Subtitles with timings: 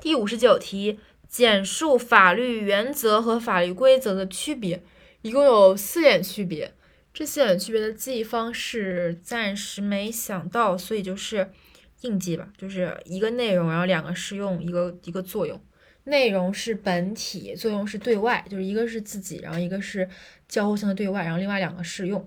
[0.00, 0.98] 第五十九题，
[1.28, 4.82] 简述法律原则和法律规则的区别，
[5.20, 6.72] 一共有四点区别。
[7.12, 11.50] 这四点区别的记忆方式暂时没想到，所以就是
[12.00, 15.60] 硬记吧，就是一个内容，然后两个适用，一个一个作用。
[16.04, 20.08] 内容是本体，作用是对外，就是一个是自己，然后一个是
[20.48, 22.26] 交互性的对外，然后另外两个适用。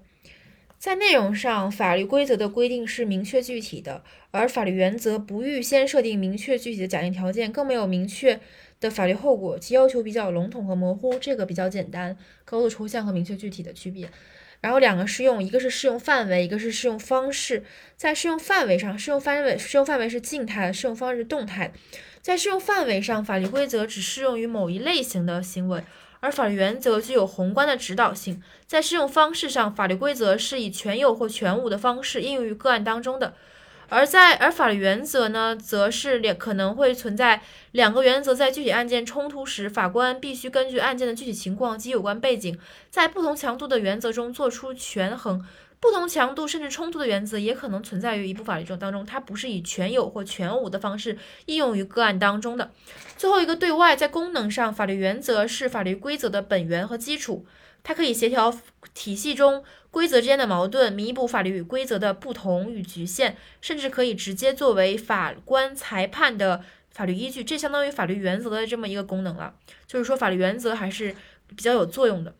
[0.84, 8.38] 在内容上，法律规则的规定是明确具体的，而法律原则不预先设定明确具体的假定条件，更没有明确
[8.82, 11.18] 的法律后果，其要求比较笼统和模糊。
[11.18, 14.10] 这个比较简单，高度抽象和明确具体的区别。
[14.60, 17.64] 然后两个适用，一个是适用范围，一个是适用方式。
[17.96, 21.74] 在适用范围上，适用范围适用范围是静态的，适用方式是动态的。
[22.22, 25.82] 在适用范围上，法律规则只适用于某一类型的行为，
[26.24, 28.42] 而法律原则具有宏观的指导性。
[28.66, 33.34] 在适用方式上，法律规则是以全有或全无的方式应用于个案当中的。
[33.90, 42.58] 而在而法律原则呢，则是两可能会存在两个原则在具体案件冲突时，法官必须根据案件的具体情况及有关背景，
[42.90, 45.46] 在不同强度的原则中做出权衡。
[45.80, 52.72] 不同强度甚至冲突的原则也可能存在于一部法律中当中，它不是以全有或全无的方式应用于个案当中的。
[53.18, 57.46] 最后一个对外，在功能上，法律原则是法律规则的本源和基础，
[57.84, 58.58] 它可以协调
[58.94, 59.64] 体系中。
[59.92, 69.54] 规则之间的矛盾，弥补法律与规则的不同与局限，甚至可以直接作为法官裁判的法律依据，这相当于法律原则的这么一个功能了。
[69.86, 71.16] 就是说，法律原则还是
[71.48, 72.34] 比较有作用的。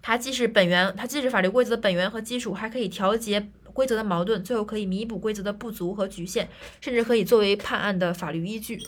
[0.00, 6.48] 它既是本源，它既是法律规则的本源和基础，还可以调节规则的矛盾，最后可以弥补规则的不足和局限，
[6.80, 8.80] 甚至可以作为判案的法律依据。